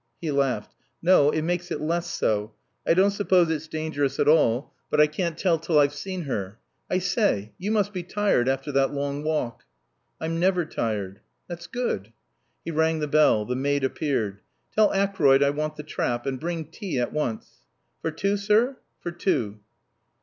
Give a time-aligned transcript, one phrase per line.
[0.19, 0.73] He laughed.
[1.03, 1.29] "No.
[1.29, 2.55] It makes it less so.
[2.87, 4.73] I don't suppose it's dangerous at all.
[4.89, 6.57] But I can't tell till I've seen her.
[6.89, 9.63] I say, you must be tired after that long walk."
[10.19, 12.11] "I'm never tired." "That's good."
[12.65, 13.45] He rang the bell.
[13.45, 14.41] The maid appeared.
[14.73, 16.25] "Tell Acroyd I want the trap.
[16.25, 17.59] And bring tea at once."
[18.01, 19.59] "For two, sir?" "For two."